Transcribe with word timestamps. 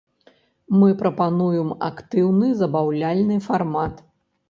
Мы 0.79 0.89
прапануем 1.01 1.69
актыўны 1.89 2.53
забаўляльны 2.65 3.41
фармат. 3.51 4.07